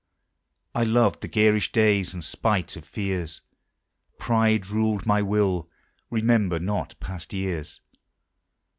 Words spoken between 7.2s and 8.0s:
years.